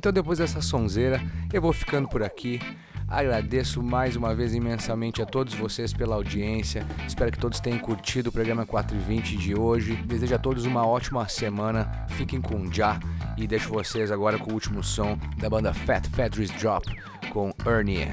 Então, 0.09 0.23
depois 0.23 0.39
dessa 0.39 0.63
sonzeira, 0.63 1.21
eu 1.53 1.61
vou 1.61 1.71
ficando 1.71 2.09
por 2.09 2.23
aqui. 2.23 2.59
Agradeço 3.07 3.83
mais 3.83 4.17
uma 4.17 4.35
vez 4.35 4.55
imensamente 4.55 5.21
a 5.21 5.27
todos 5.27 5.53
vocês 5.53 5.93
pela 5.93 6.15
audiência. 6.15 6.87
Espero 7.07 7.31
que 7.31 7.39
todos 7.39 7.61
tenham 7.61 7.79
curtido 7.79 8.31
o 8.31 8.33
programa 8.33 8.65
420 8.65 9.37
de 9.37 9.55
hoje. 9.55 9.97
Desejo 9.97 10.35
a 10.35 10.39
todos 10.39 10.65
uma 10.65 10.87
ótima 10.87 11.29
semana. 11.29 12.07
Fiquem 12.09 12.41
com 12.41 12.73
Já 12.73 12.99
e 13.37 13.47
deixo 13.47 13.69
vocês 13.69 14.11
agora 14.11 14.39
com 14.39 14.51
o 14.51 14.55
último 14.55 14.83
som 14.83 15.19
da 15.37 15.51
banda 15.51 15.75
Fat 15.75 16.09
Fedris 16.09 16.51
Drop 16.53 16.87
com 17.29 17.53
Ernie. 17.67 18.09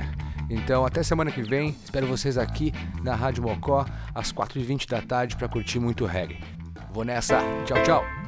Então, 0.49 0.85
até 0.85 1.01
semana 1.01 1.31
que 1.31 1.43
vem. 1.43 1.69
Espero 1.81 2.07
vocês 2.07 2.37
aqui 2.37 2.73
na 3.03 3.15
Rádio 3.15 3.43
Mocó 3.43 3.85
às 4.13 4.33
4h20 4.33 4.89
da 4.89 5.01
tarde 5.01 5.37
para 5.37 5.47
curtir 5.47 5.79
muito 5.79 6.05
reggae. 6.05 6.43
Vou 6.91 7.05
nessa. 7.05 7.39
Tchau, 7.65 7.81
tchau. 7.83 8.24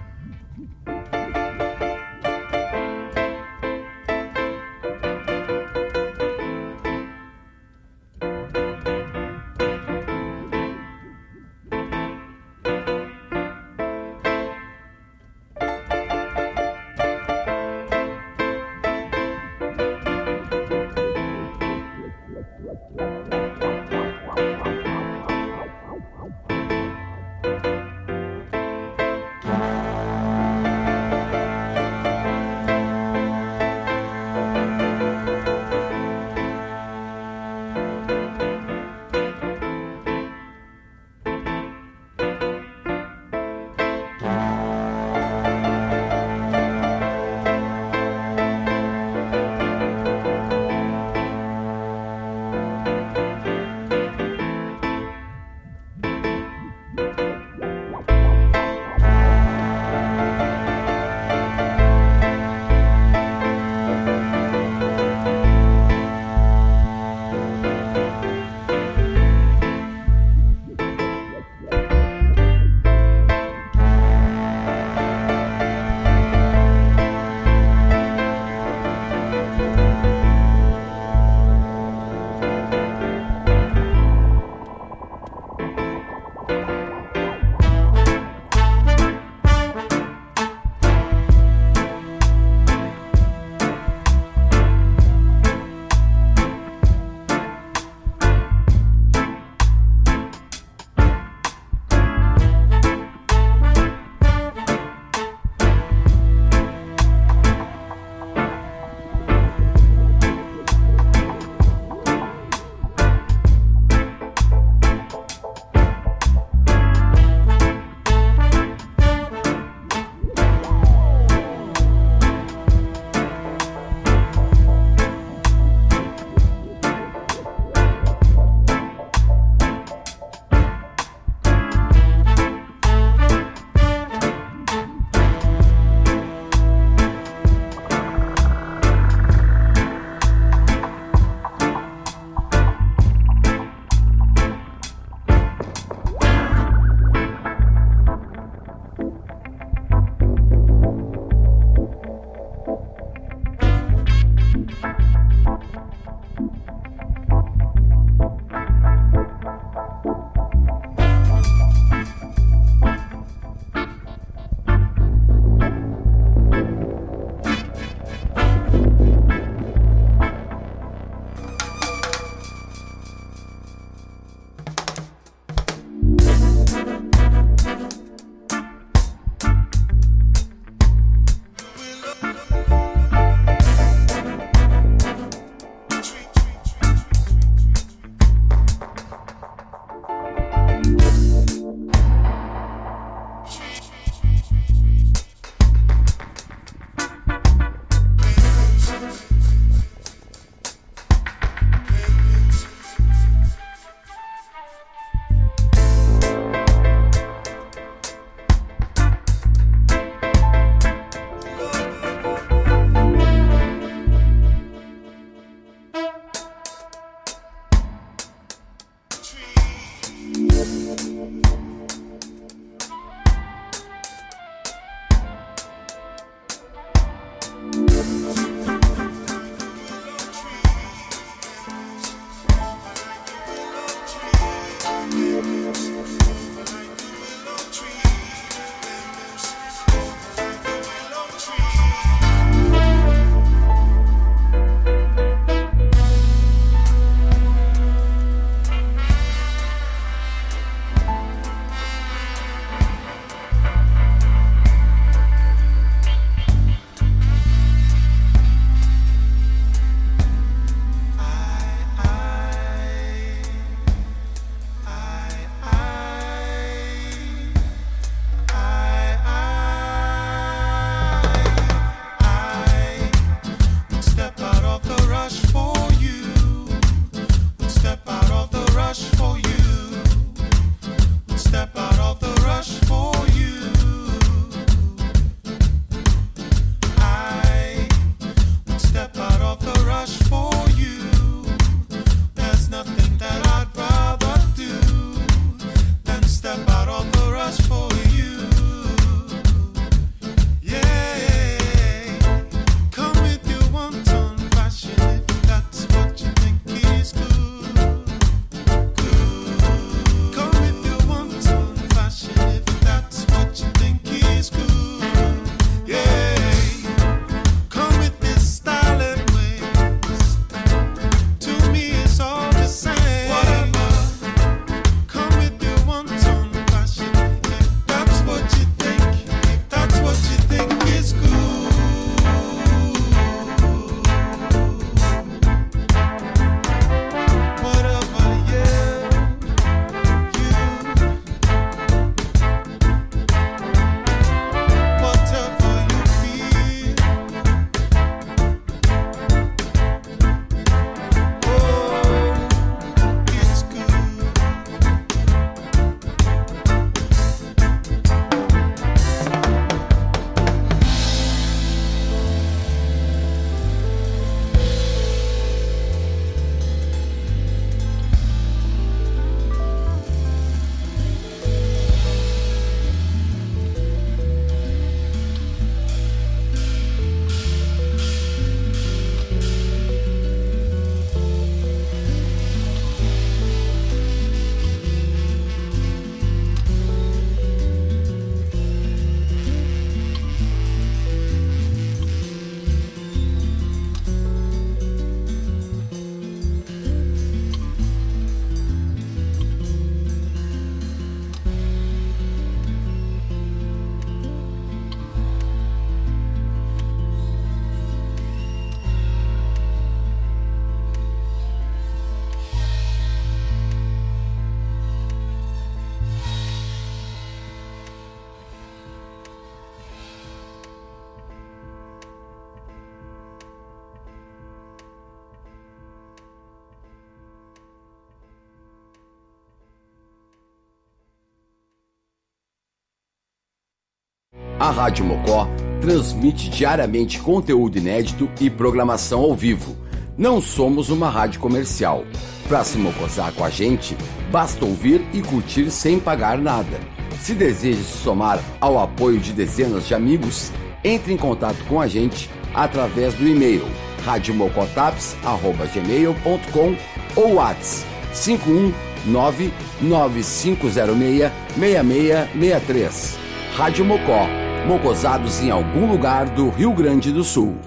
A 434.59 434.71
Rádio 434.71 435.05
Mocó 435.05 435.47
transmite 435.79 436.49
diariamente 436.49 437.19
conteúdo 437.19 437.77
inédito 437.77 438.27
e 438.41 438.49
programação 438.49 439.21
ao 439.21 439.35
vivo. 439.35 439.77
Não 440.17 440.41
somos 440.41 440.89
uma 440.89 441.11
rádio 441.11 441.39
comercial. 441.39 442.03
Para 442.49 442.63
se 442.63 442.79
mocosar 442.79 443.31
com 443.33 443.43
a 443.43 443.51
gente, 443.51 443.95
basta 444.31 444.65
ouvir 444.65 445.05
e 445.13 445.21
curtir 445.21 445.69
sem 445.69 445.99
pagar 445.99 446.39
nada. 446.39 446.79
Se 447.21 447.35
deseja 447.35 447.83
se 447.83 447.99
somar 447.99 448.39
ao 448.59 448.79
apoio 448.79 449.19
de 449.19 449.31
dezenas 449.31 449.87
de 449.87 449.93
amigos, 449.93 450.51
entre 450.83 451.13
em 451.13 451.17
contato 451.17 451.63
com 451.65 451.79
a 451.79 451.87
gente 451.87 452.27
através 452.55 453.13
do 453.13 453.27
e-mail 453.27 453.61
radiomocotaps.gmail.com 454.05 456.75
ou 457.15 457.35
WhatsApp 457.35 457.85
519 458.11 459.53
9506 459.81 461.31
6663. 461.59 463.19
Rádio 463.55 463.85
Mocó, 463.85 464.27
mocosados 464.65 465.41
em 465.41 465.51
algum 465.51 465.91
lugar 465.91 466.25
do 466.29 466.49
Rio 466.49 466.73
Grande 466.73 467.11
do 467.11 467.23
Sul. 467.23 467.66